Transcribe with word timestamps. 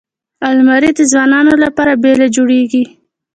الماري 0.49 0.91
د 0.97 0.99
ځوانو 1.11 1.53
لپاره 1.63 1.93
بېله 2.03 2.27
جوړیږي 2.35 2.83